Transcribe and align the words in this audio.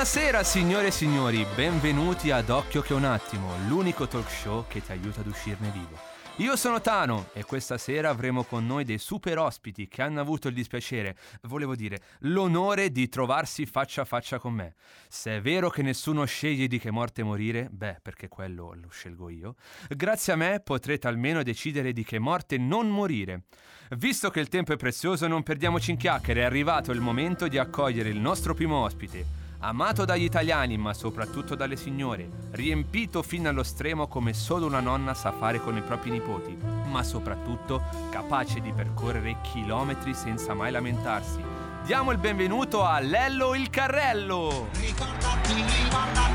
Buonasera 0.00 0.42
signore 0.44 0.86
e 0.86 0.90
signori, 0.90 1.46
benvenuti 1.54 2.30
ad 2.30 2.48
Occhio 2.48 2.80
che 2.80 2.94
un 2.94 3.04
attimo, 3.04 3.52
l'unico 3.68 4.08
talk 4.08 4.30
show 4.30 4.64
che 4.66 4.82
ti 4.82 4.92
aiuta 4.92 5.20
ad 5.20 5.26
uscirne 5.26 5.68
vivo. 5.68 5.98
Io 6.36 6.56
sono 6.56 6.80
Tano 6.80 7.28
e 7.34 7.44
questa 7.44 7.76
sera 7.76 8.08
avremo 8.08 8.44
con 8.44 8.64
noi 8.64 8.84
dei 8.84 8.96
super 8.96 9.36
ospiti 9.36 9.88
che 9.88 10.00
hanno 10.00 10.18
avuto 10.18 10.48
il 10.48 10.54
dispiacere, 10.54 11.18
volevo 11.42 11.76
dire, 11.76 12.00
l'onore 12.20 12.90
di 12.90 13.10
trovarsi 13.10 13.66
faccia 13.66 14.00
a 14.00 14.04
faccia 14.06 14.38
con 14.38 14.54
me. 14.54 14.74
Se 15.06 15.36
è 15.36 15.40
vero 15.42 15.68
che 15.68 15.82
nessuno 15.82 16.24
sceglie 16.24 16.66
di 16.66 16.78
che 16.78 16.90
morte 16.90 17.22
morire, 17.22 17.68
beh, 17.70 17.98
perché 18.00 18.28
quello 18.28 18.72
lo 18.80 18.88
scelgo 18.88 19.28
io, 19.28 19.56
grazie 19.86 20.32
a 20.32 20.36
me 20.36 20.60
potrete 20.60 21.08
almeno 21.08 21.42
decidere 21.42 21.92
di 21.92 22.04
che 22.04 22.18
morte 22.18 22.56
non 22.56 22.88
morire. 22.88 23.42
Visto 23.90 24.30
che 24.30 24.40
il 24.40 24.48
tempo 24.48 24.72
è 24.72 24.76
prezioso, 24.76 25.26
non 25.26 25.42
perdiamoci 25.42 25.90
in 25.90 25.98
chiacchiere, 25.98 26.40
è 26.40 26.44
arrivato 26.44 26.90
il 26.90 27.00
momento 27.00 27.48
di 27.48 27.58
accogliere 27.58 28.08
il 28.08 28.18
nostro 28.18 28.54
primo 28.54 28.82
ospite 28.82 29.39
amato 29.60 30.04
dagli 30.04 30.24
italiani 30.24 30.76
ma 30.78 30.94
soprattutto 30.94 31.54
dalle 31.54 31.76
signore, 31.76 32.28
riempito 32.52 33.22
fino 33.22 33.48
allo 33.48 33.62
stremo 33.62 34.06
come 34.06 34.32
solo 34.32 34.66
una 34.66 34.80
nonna 34.80 35.14
sa 35.14 35.32
fare 35.32 35.60
con 35.60 35.76
i 35.76 35.82
propri 35.82 36.10
nipoti, 36.10 36.56
ma 36.86 37.02
soprattutto 37.02 37.82
capace 38.10 38.60
di 38.60 38.72
percorrere 38.72 39.36
chilometri 39.42 40.14
senza 40.14 40.54
mai 40.54 40.70
lamentarsi. 40.70 41.42
Diamo 41.84 42.12
il 42.12 42.18
benvenuto 42.18 42.84
a 42.84 43.00
Lello 43.00 43.54
il 43.54 43.70
Carrello! 43.70 44.68
Ricordati, 44.72 45.54
ricordati. 45.54 46.29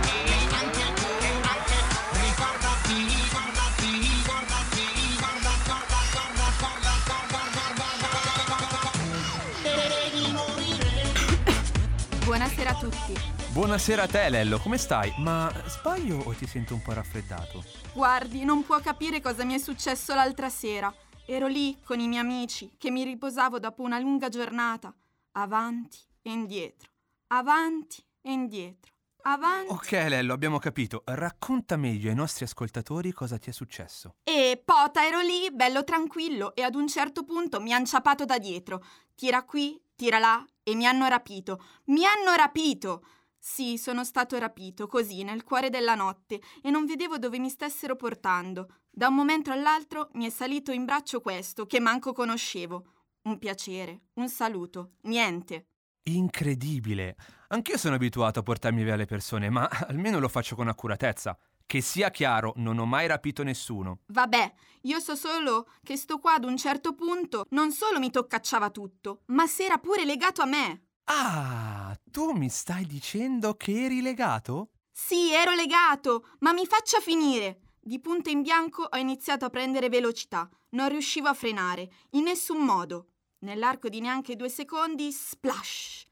Buonasera 12.25 12.71
a 12.71 12.75
tutti. 12.75 13.13
Buonasera 13.53 14.01
a 14.01 14.07
te, 14.07 14.29
Lello, 14.29 14.57
come 14.57 14.79
stai? 14.79 15.13
Ma 15.19 15.47
sbaglio 15.67 16.17
o 16.17 16.33
ti 16.33 16.47
sento 16.47 16.73
un 16.73 16.81
po' 16.81 16.91
raffreddato? 16.91 17.63
Guardi, 17.93 18.43
non 18.43 18.65
può 18.65 18.79
capire 18.79 19.21
cosa 19.21 19.45
mi 19.45 19.53
è 19.53 19.59
successo 19.59 20.15
l'altra 20.15 20.49
sera. 20.49 20.91
Ero 21.27 21.45
lì 21.45 21.77
con 21.83 21.99
i 21.99 22.07
miei 22.07 22.21
amici, 22.21 22.73
che 22.79 22.89
mi 22.89 23.03
riposavo 23.03 23.59
dopo 23.59 23.83
una 23.83 23.99
lunga 23.99 24.29
giornata. 24.29 24.91
Avanti 25.33 25.99
e 26.23 26.31
indietro. 26.31 26.89
Avanti 27.27 28.03
e 28.23 28.31
indietro. 28.31 28.91
Avanti. 29.27 29.71
Ok, 29.71 29.91
Lello, 29.91 30.33
abbiamo 30.33 30.57
capito. 30.57 31.03
Racconta 31.05 31.77
meglio 31.77 32.09
ai 32.09 32.15
nostri 32.15 32.43
ascoltatori 32.43 33.11
cosa 33.11 33.37
ti 33.37 33.51
è 33.51 33.53
successo. 33.53 34.15
E 34.23 34.34
Pota 34.63 35.05
ero 35.05 35.21
lì, 35.21 35.49
bello 35.51 35.83
tranquillo, 35.83 36.53
e 36.55 36.61
ad 36.61 36.75
un 36.75 36.87
certo 36.87 37.23
punto 37.23 37.59
mi 37.59 37.73
ha 37.73 37.79
inciapato 37.79 38.25
da 38.25 38.37
dietro. 38.37 38.83
Tira 39.15 39.43
qui, 39.43 39.79
tira 39.95 40.19
là, 40.19 40.45
e 40.61 40.75
mi 40.75 40.85
hanno 40.85 41.07
rapito. 41.07 41.63
Mi 41.85 42.03
hanno 42.05 42.35
rapito! 42.35 43.03
Sì, 43.39 43.77
sono 43.77 44.03
stato 44.03 44.37
rapito, 44.39 44.87
così, 44.87 45.23
nel 45.23 45.43
cuore 45.43 45.69
della 45.69 45.95
notte, 45.95 46.41
e 46.61 46.69
non 46.71 46.85
vedevo 46.85 47.17
dove 47.17 47.37
mi 47.37 47.49
stessero 47.49 47.95
portando. 47.95 48.79
Da 48.89 49.07
un 49.07 49.15
momento 49.15 49.51
all'altro 49.51 50.09
mi 50.13 50.25
è 50.25 50.29
salito 50.29 50.71
in 50.71 50.85
braccio 50.85 51.21
questo, 51.21 51.65
che 51.65 51.79
manco 51.79 52.11
conoscevo. 52.11 52.85
Un 53.23 53.37
piacere, 53.37 54.05
un 54.15 54.29
saluto, 54.29 54.93
niente. 55.03 55.67
Incredibile! 56.03 57.15
Anch'io 57.49 57.77
sono 57.77 57.95
abituato 57.95 58.39
a 58.39 58.43
portarmi 58.43 58.83
via 58.83 58.95
le 58.95 59.05
persone, 59.05 59.49
ma 59.49 59.69
almeno 59.87 60.19
lo 60.19 60.27
faccio 60.27 60.55
con 60.55 60.67
accuratezza. 60.67 61.37
Che 61.67 61.81
sia 61.81 62.11
chiaro, 62.11 62.53
non 62.57 62.77
ho 62.77 62.85
mai 62.85 63.07
rapito 63.07 63.43
nessuno. 63.43 63.99
Vabbè, 64.07 64.53
io 64.81 64.99
so 64.99 65.15
solo 65.15 65.67
che 65.83 65.97
sto 65.97 66.19
qua 66.19 66.35
ad 66.35 66.45
un 66.45 66.57
certo 66.57 66.93
punto 66.93 67.45
non 67.49 67.71
solo 67.71 67.99
mi 67.99 68.11
toccacciava 68.11 68.69
tutto, 68.69 69.21
ma 69.27 69.47
si 69.47 69.63
era 69.63 69.79
pure 69.79 70.05
legato 70.05 70.43
a 70.43 70.45
me. 70.45 70.83
Ah, 71.05 71.97
tu 72.03 72.31
mi 72.31 72.49
stai 72.49 72.85
dicendo 72.85 73.55
che 73.55 73.85
eri 73.85 74.01
legato? 74.01 74.69
Sì, 74.91 75.31
ero 75.31 75.53
legato, 75.53 76.29
ma 76.39 76.53
mi 76.53 76.65
faccia 76.65 76.99
finire. 76.99 77.61
Di 77.79 77.99
punto 77.99 78.29
in 78.29 78.41
bianco 78.41 78.83
ho 78.83 78.97
iniziato 78.97 79.45
a 79.45 79.49
prendere 79.49 79.89
velocità. 79.89 80.49
Non 80.69 80.89
riuscivo 80.89 81.27
a 81.27 81.33
frenare, 81.33 81.89
in 82.11 82.23
nessun 82.23 82.63
modo. 82.63 83.09
Nell'arco 83.39 83.89
di 83.89 84.01
neanche 84.01 84.35
due 84.35 84.49
secondi, 84.49 85.11
splash! 85.11 86.05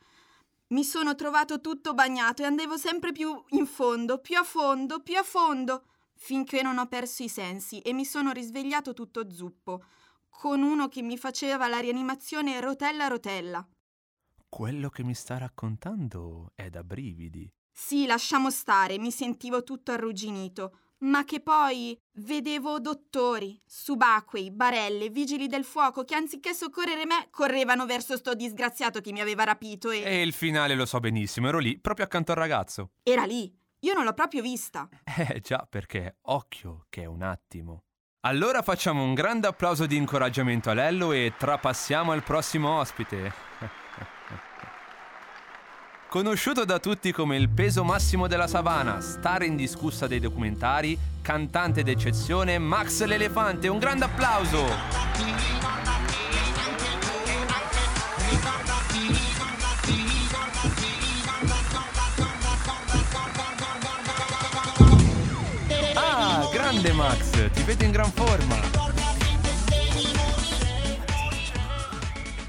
Mi 0.73 0.83
sono 0.83 1.13
trovato 1.13 1.61
tutto 1.61 1.93
bagnato 1.93 2.41
e 2.41 2.45
andavo 2.45 2.77
sempre 2.77 3.11
più 3.11 3.43
in 3.49 3.67
fondo, 3.67 4.17
più 4.17 4.39
a 4.39 4.43
fondo, 4.43 5.03
più 5.03 5.15
a 5.19 5.21
fondo, 5.21 5.83
finché 6.15 6.63
non 6.63 6.79
ho 6.79 6.87
perso 6.87 7.21
i 7.21 7.29
sensi 7.29 7.79
e 7.81 7.93
mi 7.93 8.03
sono 8.03 8.31
risvegliato 8.31 8.93
tutto 8.93 9.29
zuppo, 9.29 9.83
con 10.29 10.63
uno 10.63 10.87
che 10.87 11.03
mi 11.03 11.15
faceva 11.15 11.67
la 11.67 11.77
rianimazione 11.77 12.59
rotella 12.59 13.05
rotella. 13.05 13.63
Quello 14.49 14.89
che 14.89 15.03
mi 15.03 15.13
sta 15.13 15.37
raccontando 15.37 16.53
è 16.55 16.71
da 16.71 16.83
brividi. 16.83 17.47
Sì, 17.71 18.07
lasciamo 18.07 18.49
stare, 18.49 18.97
mi 18.97 19.11
sentivo 19.11 19.61
tutto 19.61 19.91
arrugginito 19.91 20.79
ma 21.03 21.23
che 21.23 21.39
poi 21.41 21.97
vedevo 22.15 22.79
dottori, 22.79 23.59
subacquei, 23.65 24.51
barelle, 24.51 25.09
vigili 25.09 25.47
del 25.47 25.63
fuoco 25.63 26.03
che 26.03 26.15
anziché 26.15 26.53
soccorrere 26.53 27.05
me 27.05 27.27
correvano 27.29 27.85
verso 27.85 28.17
sto 28.17 28.33
disgraziato 28.33 29.01
che 29.01 29.11
mi 29.11 29.21
aveva 29.21 29.43
rapito 29.43 29.89
e... 29.89 30.01
E 30.01 30.21
il 30.21 30.33
finale 30.33 30.75
lo 30.75 30.85
so 30.85 30.99
benissimo, 30.99 31.47
ero 31.47 31.59
lì, 31.59 31.79
proprio 31.79 32.05
accanto 32.05 32.31
al 32.31 32.37
ragazzo. 32.37 32.91
Era 33.03 33.25
lì, 33.25 33.53
io 33.79 33.93
non 33.93 34.03
l'ho 34.03 34.13
proprio 34.13 34.41
vista. 34.41 34.87
Eh 35.17 35.39
già, 35.41 35.65
perché 35.69 36.17
occhio 36.21 36.85
che 36.89 37.03
è 37.03 37.05
un 37.05 37.21
attimo. 37.21 37.83
Allora 38.25 38.61
facciamo 38.61 39.03
un 39.03 39.13
grande 39.13 39.47
applauso 39.47 39.85
di 39.85 39.97
incoraggiamento 39.97 40.69
a 40.69 40.73
Lello 40.73 41.11
e 41.11 41.33
trapassiamo 41.37 42.13
al 42.13 42.23
prossimo 42.23 42.79
ospite. 42.79 43.52
Conosciuto 46.13 46.63
da 46.63 46.77
tutti 46.77 47.11
come 47.11 47.37
il 47.37 47.49
peso 47.49 47.83
massimo 47.83 48.27
della 48.27 48.45
savana, 48.45 49.01
star 49.01 49.41
indiscussa 49.41 50.05
dei 50.05 50.19
documentari, 50.19 50.95
cantante 51.23 51.81
d'eccezione, 51.81 52.59
Max 52.59 53.03
l'elefante, 53.03 53.67
un 53.67 53.79
grande 53.79 54.05
applauso! 54.05 54.63
Ah, 65.95 66.47
grande 66.53 66.91
Max, 66.91 67.51
ti 67.53 67.63
vedo 67.63 67.85
in 67.85 67.91
gran 67.91 68.11
forma. 68.11 68.57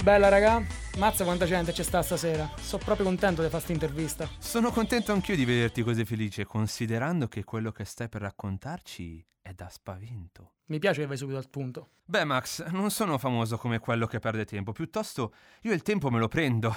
Bella 0.03 0.29
raga, 0.29 0.63
Mazza 0.97 1.25
quanta 1.25 1.45
gente 1.45 1.73
c'è 1.73 1.83
sta 1.83 2.03
stasera. 2.03 2.49
Sono 2.57 2.85
proprio 2.85 3.07
contento 3.07 3.43
di 3.43 3.49
fare 3.49 3.65
questa 3.65 3.73
intervista. 3.73 4.29
Sono 4.39 4.71
contento 4.71 5.11
anch'io 5.11 5.35
di 5.35 5.45
vederti 5.45 5.83
così 5.83 6.05
felice, 6.05 6.45
considerando 6.45 7.27
che 7.27 7.43
quello 7.43 7.73
che 7.73 7.85
stai 7.85 8.09
per 8.09 8.21
raccontarci 8.21 9.27
è 9.43 9.53
da 9.53 9.69
spavento. 9.69 10.53
Mi 10.67 10.79
piace 10.79 11.01
che 11.01 11.07
vai 11.09 11.17
subito 11.17 11.37
al 11.37 11.51
punto. 11.51 11.91
Beh, 12.05 12.25
Max, 12.25 12.65
non 12.69 12.91
sono 12.91 13.19
famoso 13.19 13.59
come 13.59 13.81
quello 13.81 14.07
che 14.07 14.21
perde 14.21 14.45
tempo, 14.45 14.71
piuttosto 14.71 15.35
io 15.63 15.73
il 15.73 15.83
tempo 15.83 16.11
me 16.11 16.21
lo 16.21 16.29
prendo. 16.29 16.73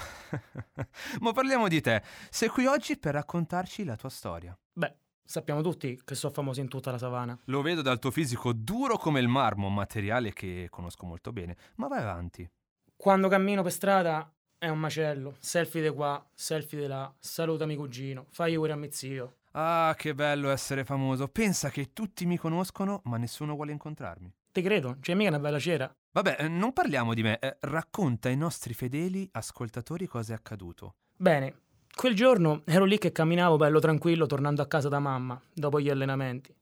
Ma 1.20 1.30
parliamo 1.32 1.68
di 1.68 1.80
te. 1.80 2.02
Sei 2.28 2.48
qui 2.48 2.66
oggi 2.66 2.98
per 2.98 3.14
raccontarci 3.14 3.84
la 3.84 3.94
tua 3.94 4.10
storia. 4.10 4.58
Beh, 4.72 4.96
sappiamo 5.24 5.62
tutti 5.62 5.98
che 6.04 6.16
sono 6.16 6.32
famoso 6.32 6.60
in 6.60 6.66
tutta 6.66 6.90
la 6.90 6.98
savana. 6.98 7.38
Lo 7.44 7.62
vedo 7.62 7.82
dal 7.82 8.00
tuo 8.00 8.10
fisico 8.10 8.52
duro 8.52 8.98
come 8.98 9.20
il 9.20 9.28
marmo, 9.28 9.68
materiale 9.68 10.32
che 10.32 10.66
conosco 10.70 11.06
molto 11.06 11.30
bene. 11.30 11.56
Ma 11.76 11.86
vai 11.86 12.00
avanti. 12.00 12.50
Quando 13.00 13.28
cammino 13.28 13.62
per 13.62 13.70
strada 13.70 14.28
è 14.58 14.66
un 14.66 14.80
macello. 14.80 15.36
Selfie 15.38 15.80
di 15.80 15.88
qua, 15.88 16.20
selfie 16.34 16.80
di 16.80 16.86
là. 16.88 17.14
Salutami 17.20 17.76
cugino, 17.76 18.26
fai 18.30 18.56
ora 18.56 18.72
a 18.72 18.76
mio 18.76 18.90
zio. 18.90 19.36
Ah, 19.52 19.94
che 19.96 20.16
bello 20.16 20.50
essere 20.50 20.84
famoso. 20.84 21.28
Pensa 21.28 21.70
che 21.70 21.92
tutti 21.92 22.26
mi 22.26 22.36
conoscono, 22.36 23.00
ma 23.04 23.16
nessuno 23.16 23.54
vuole 23.54 23.70
incontrarmi. 23.70 24.34
Ti 24.50 24.60
credo, 24.62 24.96
c'è 25.00 25.14
mica 25.14 25.28
una 25.28 25.38
bella 25.38 25.60
cera. 25.60 25.88
Vabbè, 26.10 26.38
eh, 26.40 26.48
non 26.48 26.72
parliamo 26.72 27.14
di 27.14 27.22
me. 27.22 27.38
Eh, 27.38 27.58
racconta 27.60 28.30
ai 28.30 28.36
nostri 28.36 28.74
fedeli 28.74 29.28
ascoltatori 29.30 30.08
cosa 30.08 30.32
è 30.32 30.34
accaduto. 30.34 30.96
Bene, 31.16 31.54
quel 31.94 32.16
giorno 32.16 32.62
ero 32.66 32.84
lì 32.84 32.98
che 32.98 33.12
camminavo 33.12 33.54
bello 33.54 33.78
tranquillo 33.78 34.26
tornando 34.26 34.60
a 34.60 34.66
casa 34.66 34.88
da 34.88 34.98
mamma, 34.98 35.40
dopo 35.52 35.78
gli 35.78 35.88
allenamenti. 35.88 36.52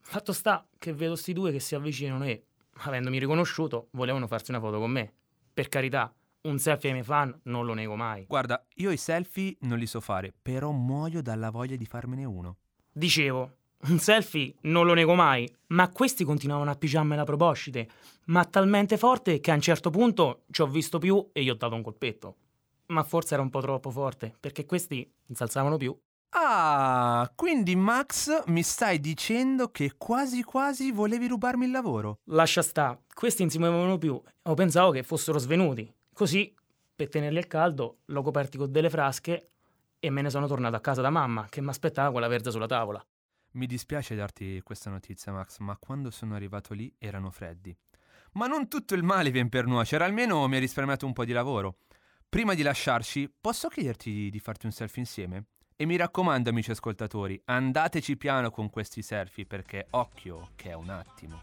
Fatto 0.00 0.34
sta 0.34 0.68
che 0.76 0.92
vedo 0.92 1.16
sti 1.16 1.32
due 1.32 1.50
che 1.50 1.60
si 1.60 1.74
avvicinano 1.74 2.24
e, 2.24 2.44
avendomi 2.80 3.18
riconosciuto, 3.18 3.88
volevano 3.92 4.26
farsi 4.26 4.50
una 4.50 4.60
foto 4.60 4.78
con 4.78 4.90
me. 4.90 5.12
Per 5.58 5.68
carità, 5.68 6.14
un 6.42 6.60
selfie 6.60 6.90
ai 6.90 6.94
miei 6.94 7.04
fan 7.04 7.36
non 7.46 7.66
lo 7.66 7.74
nego 7.74 7.96
mai. 7.96 8.26
Guarda, 8.28 8.64
io 8.74 8.92
i 8.92 8.96
selfie 8.96 9.56
non 9.62 9.76
li 9.76 9.88
so 9.88 10.00
fare, 10.00 10.32
però 10.40 10.70
muoio 10.70 11.20
dalla 11.20 11.50
voglia 11.50 11.74
di 11.74 11.84
farmene 11.84 12.24
uno. 12.24 12.58
Dicevo, 12.92 13.56
un 13.88 13.98
selfie 13.98 14.54
non 14.60 14.86
lo 14.86 14.94
nego 14.94 15.16
mai, 15.16 15.52
ma 15.70 15.88
questi 15.88 16.22
continuavano 16.22 16.70
a 16.70 16.76
pigiarmi 16.76 17.16
la 17.16 17.24
proboscite, 17.24 17.88
ma 18.26 18.44
talmente 18.44 18.96
forte 18.96 19.40
che 19.40 19.50
a 19.50 19.54
un 19.54 19.60
certo 19.60 19.90
punto 19.90 20.44
ci 20.52 20.62
ho 20.62 20.68
visto 20.68 20.98
più 20.98 21.28
e 21.32 21.42
gli 21.42 21.50
ho 21.50 21.54
dato 21.54 21.74
un 21.74 21.82
colpetto. 21.82 22.36
Ma 22.86 23.02
forse 23.02 23.34
era 23.34 23.42
un 23.42 23.50
po' 23.50 23.60
troppo 23.60 23.90
forte, 23.90 24.32
perché 24.38 24.64
questi 24.64 24.98
non 25.26 25.36
si 25.36 25.42
alzavano 25.42 25.76
più. 25.76 25.92
Ah, 26.30 27.30
quindi 27.34 27.74
Max 27.74 28.44
mi 28.46 28.62
stai 28.62 29.00
dicendo 29.00 29.70
che 29.70 29.94
quasi 29.96 30.42
quasi 30.42 30.92
volevi 30.92 31.26
rubarmi 31.26 31.64
il 31.64 31.70
lavoro? 31.70 32.20
Lascia 32.24 32.62
sta, 32.62 33.00
questi 33.12 33.42
non 33.42 33.50
si 33.50 33.58
muovevano 33.58 33.98
più. 33.98 34.20
Ho 34.42 34.54
pensato 34.54 34.90
che 34.90 35.02
fossero 35.02 35.38
svenuti. 35.38 35.90
Così, 36.12 36.54
per 36.94 37.08
tenerli 37.08 37.38
al 37.38 37.46
caldo, 37.46 38.00
l'ho 38.06 38.22
coperti 38.22 38.58
con 38.58 38.70
delle 38.70 38.90
frasche 38.90 39.50
e 39.98 40.10
me 40.10 40.22
ne 40.22 40.30
sono 40.30 40.46
tornato 40.46 40.76
a 40.76 40.80
casa 40.80 41.00
da 41.00 41.10
mamma, 41.10 41.46
che 41.48 41.60
mi 41.60 41.68
aspettava 41.68 42.12
con 42.12 42.20
la 42.20 42.28
verza 42.28 42.50
sulla 42.50 42.66
tavola. 42.66 43.04
Mi 43.52 43.66
dispiace 43.66 44.14
darti 44.14 44.60
questa 44.62 44.90
notizia, 44.90 45.32
Max, 45.32 45.58
ma 45.58 45.76
quando 45.76 46.10
sono 46.10 46.34
arrivato 46.34 46.74
lì 46.74 46.92
erano 46.98 47.30
freddi. 47.30 47.74
Ma 48.32 48.46
non 48.46 48.68
tutto 48.68 48.94
il 48.94 49.02
male 49.02 49.30
viene 49.30 49.48
per 49.48 49.66
nuocere, 49.66 50.04
almeno 50.04 50.46
mi 50.46 50.56
hai 50.56 50.60
risparmiato 50.60 51.06
un 51.06 51.14
po' 51.14 51.24
di 51.24 51.32
lavoro. 51.32 51.78
Prima 52.28 52.54
di 52.54 52.62
lasciarci, 52.62 53.32
posso 53.40 53.68
chiederti 53.68 54.28
di 54.30 54.38
farti 54.38 54.66
un 54.66 54.72
selfie 54.72 55.00
insieme? 55.00 55.44
E 55.80 55.86
mi 55.86 55.94
raccomando, 55.94 56.50
amici 56.50 56.72
ascoltatori, 56.72 57.40
andateci 57.44 58.16
piano 58.16 58.50
con 58.50 58.68
questi 58.68 59.00
selfie 59.00 59.46
perché 59.46 59.86
occhio 59.90 60.48
che 60.56 60.70
è 60.70 60.74
un 60.74 60.88
attimo. 60.88 61.42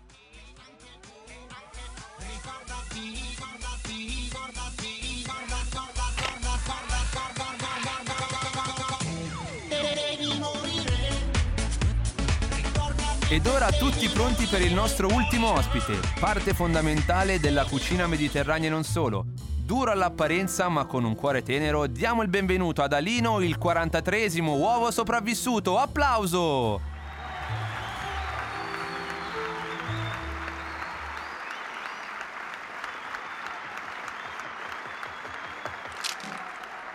Ed 13.30 13.48
ora 13.48 13.72
tutti 13.72 14.10
pronti 14.10 14.48
per 14.48 14.60
il 14.60 14.74
nostro 14.74 15.08
ultimo 15.14 15.54
ospite, 15.54 15.98
parte 16.20 16.54
fondamentale 16.54 17.40
della 17.40 17.64
cucina 17.64 18.06
mediterranea 18.06 18.68
e 18.68 18.72
non 18.72 18.84
solo. 18.84 19.28
Duro 19.66 19.90
all'apparenza 19.90 20.70
ma 20.70 20.86
con 20.86 21.04
un 21.06 21.16
cuore 21.16 21.42
tenero, 21.42 21.88
diamo 21.88 22.22
il 22.22 22.28
benvenuto 22.28 22.84
ad 22.84 22.94
Alino, 22.94 23.42
il 23.42 23.58
43esimo 23.60 24.56
uovo 24.56 24.92
sopravvissuto. 24.92 25.80
Applauso! 25.80 26.80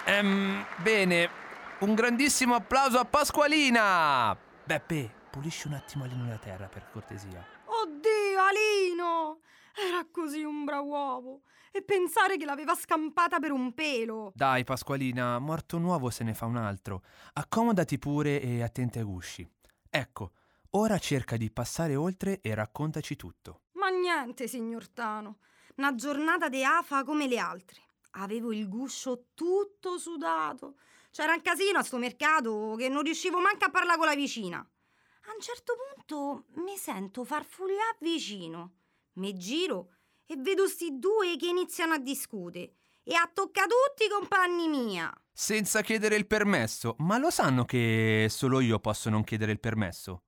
Ehm, 0.04 0.64
bene, 0.76 1.28
un 1.80 1.94
grandissimo 1.94 2.54
applauso 2.54 3.00
a 3.00 3.04
Pasqualina! 3.04 4.36
Beppe, 4.62 5.10
pulisci 5.28 5.66
un 5.66 5.72
attimo 5.72 6.04
Alino 6.04 6.28
da 6.28 6.36
terra 6.36 6.68
per 6.68 6.86
cortesia. 6.92 7.44
Oddio, 7.64 8.40
Alino! 8.48 9.38
Era 9.82 10.06
così 10.10 10.42
un 10.42 10.64
brav'uovo. 10.64 11.42
E 11.72 11.82
pensare 11.82 12.36
che 12.36 12.44
l'aveva 12.44 12.74
scampata 12.74 13.38
per 13.38 13.52
un 13.52 13.72
pelo. 13.72 14.32
Dai, 14.34 14.64
Pasqualina, 14.64 15.38
morto 15.38 15.76
un 15.76 15.84
uovo 15.84 16.10
se 16.10 16.24
ne 16.24 16.34
fa 16.34 16.46
un 16.46 16.56
altro. 16.56 17.02
Accomodati 17.34 17.98
pure 17.98 18.40
e 18.40 18.62
attenti 18.62 18.98
ai 18.98 19.04
gusci. 19.04 19.48
Ecco, 19.88 20.32
ora 20.70 20.98
cerca 20.98 21.36
di 21.36 21.50
passare 21.50 21.94
oltre 21.94 22.40
e 22.40 22.54
raccontaci 22.54 23.16
tutto. 23.16 23.62
Ma 23.72 23.88
niente, 23.88 24.48
signor 24.48 24.88
Tano. 24.88 25.38
Una 25.76 25.94
giornata 25.94 26.48
de 26.48 26.64
afa 26.64 27.04
come 27.04 27.26
le 27.26 27.38
altre. 27.38 27.80
Avevo 28.12 28.52
il 28.52 28.68
guscio 28.68 29.28
tutto 29.34 29.96
sudato. 29.96 30.76
C'era 31.10 31.34
un 31.34 31.40
casino 31.40 31.78
a 31.78 31.82
sto 31.82 31.96
mercato 31.96 32.74
che 32.76 32.88
non 32.88 33.02
riuscivo 33.02 33.38
manco 33.38 33.64
a 33.64 33.70
parlare 33.70 33.96
con 33.96 34.06
la 34.06 34.14
vicina. 34.14 34.58
A 34.58 35.32
un 35.32 35.40
certo 35.40 35.74
punto 35.94 36.44
mi 36.62 36.76
sento 36.76 37.24
farfugliare 37.24 37.96
vicino. 38.00 38.74
Mi 39.20 39.34
giro 39.34 39.90
e 40.24 40.36
vedo 40.38 40.66
sti 40.66 40.98
due 40.98 41.36
che 41.36 41.46
iniziano 41.46 41.92
a 41.92 41.98
discutere. 41.98 42.72
E 43.02 43.14
a 43.14 43.30
tocca 43.32 43.64
tutti 43.64 44.04
i 44.04 44.08
compagni 44.08 44.66
mia. 44.66 45.12
Senza 45.30 45.82
chiedere 45.82 46.16
il 46.16 46.26
permesso, 46.26 46.96
ma 47.00 47.18
lo 47.18 47.30
sanno 47.30 47.66
che 47.66 48.28
solo 48.30 48.60
io 48.60 48.78
posso 48.78 49.10
non 49.10 49.22
chiedere 49.22 49.52
il 49.52 49.60
permesso? 49.60 50.22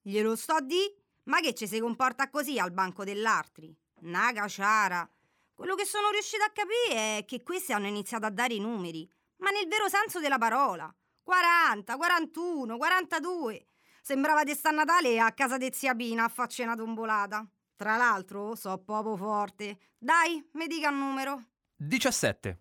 Glielo 0.00 0.34
sto 0.34 0.60
di? 0.60 0.80
Ma 1.24 1.40
che 1.40 1.52
ci 1.52 1.66
si 1.66 1.78
comporta 1.78 2.30
così 2.30 2.58
al 2.58 2.72
banco 2.72 3.04
dell'altri? 3.04 3.74
Naga 4.00 4.48
ciara. 4.48 5.08
Quello 5.54 5.74
che 5.74 5.84
sono 5.84 6.08
riuscita 6.10 6.44
a 6.44 6.52
capire 6.52 7.18
è 7.18 7.24
che 7.26 7.42
questi 7.42 7.72
hanno 7.72 7.86
iniziato 7.86 8.24
a 8.24 8.30
dare 8.30 8.54
i 8.54 8.60
numeri, 8.60 9.06
ma 9.38 9.50
nel 9.50 9.68
vero 9.68 9.88
senso 9.88 10.20
della 10.20 10.38
parola. 10.38 10.94
40, 11.22 11.96
41, 11.96 12.76
42. 12.78 13.66
Sembrava 14.00 14.42
di 14.42 14.54
sta 14.54 14.70
Natale 14.70 15.20
a 15.20 15.32
casa 15.32 15.58
di 15.58 15.68
zia 15.70 15.94
Pina 15.94 16.24
a 16.24 16.28
farci 16.28 16.62
una 16.62 16.76
tombolata. 16.76 17.46
Tra 17.78 17.96
l'altro, 17.96 18.56
so 18.56 18.76
proprio 18.78 19.16
forte. 19.16 19.78
Dai, 19.96 20.44
mi 20.54 20.66
dica 20.66 20.90
il 20.90 20.96
numero. 20.96 21.44
17. 21.76 22.58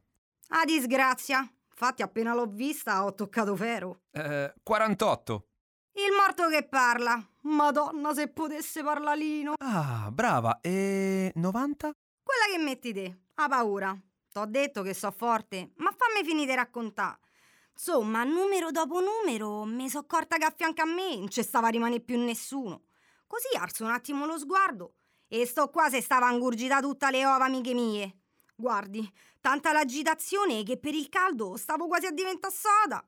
Ah, 0.49 0.63
disgrazia. 0.63 1.39
Infatti, 1.71 2.03
appena 2.03 2.35
l'ho 2.35 2.45
vista, 2.45 3.03
ho 3.03 3.15
toccato 3.15 3.55
ferro. 3.55 4.01
Eh, 4.11 4.53
48. 4.61 5.47
Il 5.93 6.13
morto 6.15 6.47
che 6.49 6.67
parla. 6.67 7.19
Madonna, 7.41 8.13
se 8.13 8.27
potesse 8.27 8.83
parlalino. 8.83 9.55
Ah, 9.57 10.11
brava. 10.11 10.59
E 10.61 11.31
90? 11.33 11.93
Quella 12.21 12.55
che 12.55 12.63
metti 12.63 12.93
te. 12.93 13.21
Ha 13.33 13.47
paura. 13.47 13.99
T'ho 14.31 14.45
detto 14.45 14.83
che 14.83 14.93
so 14.93 15.09
forte, 15.09 15.71
ma 15.77 15.91
fammi 15.97 16.23
finire 16.23 16.51
di 16.51 16.55
raccontare. 16.55 17.17
Insomma, 17.71 18.23
numero 18.23 18.69
dopo 18.69 18.99
numero, 18.99 19.63
mi 19.63 19.89
so 19.89 19.97
accorta 19.97 20.37
che 20.37 20.45
a 20.45 20.53
fianco 20.55 20.83
a 20.83 20.85
me 20.85 21.15
non 21.17 21.29
ci 21.29 21.41
stava 21.41 21.69
a 21.69 21.71
rimanere 21.71 22.01
più 22.01 22.19
nessuno. 22.23 22.83
Così 23.25 23.57
alzo 23.57 23.83
un 23.83 23.91
attimo 23.91 24.27
lo 24.27 24.37
sguardo 24.37 24.93
e 25.27 25.45
sto 25.45 25.69
qua 25.69 25.89
se 25.89 26.01
stava 26.01 26.27
angurgita 26.27 26.79
tutte 26.79 27.09
le 27.11 27.25
ova 27.25 27.45
amiche 27.45 27.73
mie. 27.73 28.15
Guardi, 28.55 29.07
tanta 29.39 29.71
l'agitazione 29.71 30.63
che 30.63 30.77
per 30.77 30.93
il 30.93 31.09
caldo 31.09 31.57
stavo 31.57 31.87
quasi 31.87 32.07
a 32.07 32.11
diventare 32.11 32.53
soda. 32.53 33.05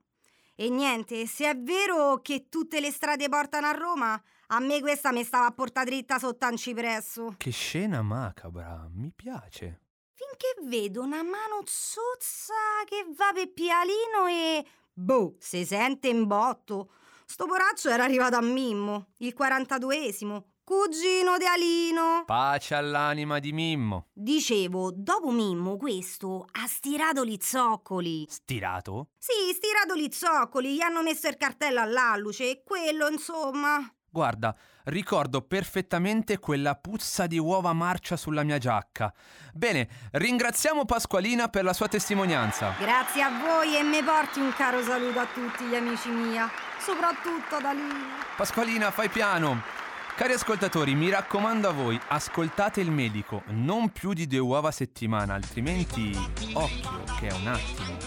E 0.55 0.69
niente, 0.69 1.25
se 1.25 1.49
è 1.49 1.57
vero 1.57 2.19
che 2.21 2.49
tutte 2.49 2.79
le 2.81 2.91
strade 2.91 3.29
portano 3.29 3.67
a 3.67 3.71
Roma, 3.71 4.21
a 4.47 4.59
me 4.59 4.81
questa 4.81 5.11
mi 5.11 5.23
stava 5.23 5.45
a 5.45 5.51
porta 5.51 5.83
dritta 5.83 6.19
sotto 6.19 6.47
un 6.47 6.57
cipresso. 6.57 7.35
Che 7.37 7.51
scena 7.51 8.01
macabra, 8.01 8.89
mi 8.91 9.11
piace. 9.15 9.81
Finché 10.13 10.67
vedo 10.67 11.01
una 11.01 11.23
mano 11.23 11.61
zozza 11.63 12.53
che 12.85 13.05
va 13.15 13.31
per 13.33 13.53
pialino 13.53 14.27
e... 14.27 14.65
Boh, 14.91 15.35
si 15.39 15.65
sente 15.65 16.09
in 16.09 16.27
botto. 16.27 16.91
Sto 17.25 17.45
poraccio 17.45 17.89
era 17.89 18.03
arrivato 18.03 18.35
a 18.35 18.41
Mimmo, 18.41 19.11
il 19.19 19.33
42esimo, 19.37 20.43
cugino 20.69 21.39
di 21.39 21.47
Alino. 21.47 22.25
Pace 22.27 22.75
all'anima 22.75 23.39
di 23.39 23.51
Mimmo. 23.53 24.09
Dicevo, 24.13 24.91
dopo 24.93 25.31
Mimmo 25.31 25.77
questo 25.77 26.45
ha 26.51 26.67
stirato 26.67 27.25
gli 27.25 27.39
zoccoli. 27.41 28.27
Stirato? 28.29 29.07
Sì, 29.17 29.51
stirato 29.55 29.95
gli 29.95 30.07
zoccoli, 30.11 30.75
gli 30.75 30.81
hanno 30.81 31.01
messo 31.01 31.27
il 31.27 31.37
cartello 31.37 31.81
all'alluce 31.81 32.51
e 32.51 32.61
quello, 32.63 33.07
insomma... 33.07 33.79
Guarda, 34.11 34.55
ricordo 34.85 35.41
perfettamente 35.41 36.37
quella 36.37 36.75
puzza 36.75 37.25
di 37.25 37.39
uova 37.39 37.73
marcia 37.73 38.15
sulla 38.15 38.43
mia 38.43 38.59
giacca. 38.59 39.11
Bene, 39.53 39.89
ringraziamo 40.11 40.85
Pasqualina 40.85 41.47
per 41.47 41.63
la 41.63 41.73
sua 41.73 41.87
testimonianza. 41.87 42.75
Grazie 42.77 43.23
a 43.23 43.39
voi 43.39 43.75
e 43.75 43.81
mi 43.81 44.03
porti 44.03 44.39
un 44.39 44.53
caro 44.55 44.83
saluto 44.83 45.17
a 45.17 45.25
tutti 45.25 45.63
gli 45.63 45.75
amici 45.75 46.09
mia, 46.09 46.47
soprattutto 46.79 47.55
ad 47.55 47.65
Alino. 47.65 48.17
Pasqualina, 48.35 48.91
fai 48.91 49.09
piano. 49.09 49.78
Cari 50.19 50.33
ascoltatori, 50.33 50.95
mi 50.95 51.09
raccomando 51.09 51.69
a 51.69 51.71
voi, 51.71 51.97
ascoltate 52.09 52.81
il 52.81 52.91
medico, 52.91 53.41
non 53.51 53.89
più 53.93 54.11
di 54.11 54.27
due 54.27 54.39
uova 54.39 54.67
a 54.67 54.71
settimana, 54.71 55.33
altrimenti 55.33 56.11
occhio 56.51 57.03
che 57.17 57.27
è 57.29 57.31
un 57.31 57.47
attimo. 57.47 57.97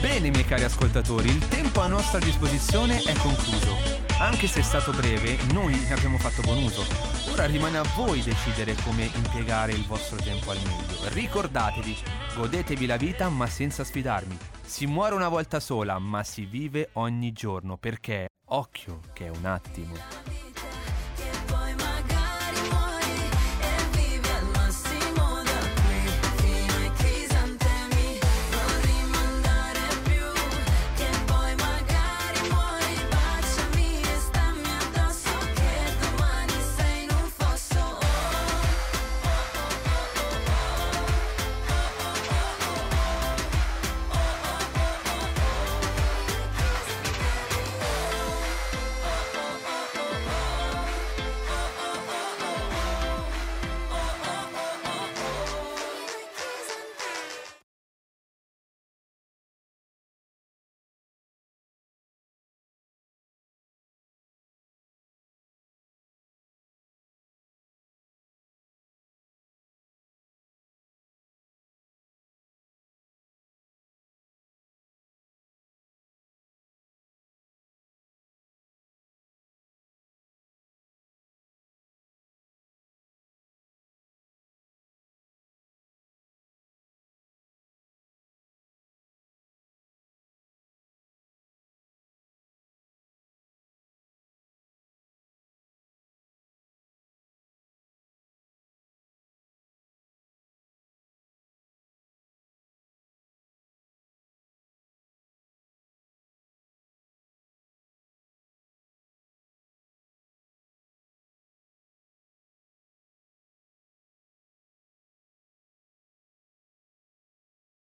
Bene, 0.00 0.30
miei 0.30 0.44
cari 0.44 0.62
ascoltatori, 0.62 1.28
il 1.30 1.48
tempo 1.48 1.80
a 1.80 1.88
nostra 1.88 2.20
disposizione 2.20 3.02
è 3.02 3.12
concluso. 3.14 3.76
Anche 4.20 4.46
se 4.46 4.60
è 4.60 4.62
stato 4.62 4.92
breve, 4.92 5.36
noi 5.52 5.74
ne 5.74 5.94
abbiamo 5.94 6.18
fatto 6.18 6.42
buon 6.42 6.62
uso. 6.62 7.07
Ora 7.38 7.46
rimane 7.46 7.78
a 7.78 7.84
voi 7.94 8.20
decidere 8.20 8.74
come 8.82 9.04
impiegare 9.14 9.70
il 9.70 9.86
vostro 9.86 10.16
tempo 10.16 10.50
al 10.50 10.56
meglio. 10.56 11.08
Ricordatevi, 11.10 11.96
godetevi 12.34 12.84
la 12.84 12.96
vita 12.96 13.28
ma 13.28 13.46
senza 13.46 13.84
sfidarmi. 13.84 14.36
Si 14.60 14.86
muore 14.86 15.14
una 15.14 15.28
volta 15.28 15.60
sola, 15.60 16.00
ma 16.00 16.24
si 16.24 16.46
vive 16.46 16.88
ogni 16.94 17.30
giorno 17.30 17.76
perché, 17.76 18.26
occhio, 18.46 19.02
che 19.12 19.26
è 19.26 19.28
un 19.28 19.44
attimo. 19.44 20.47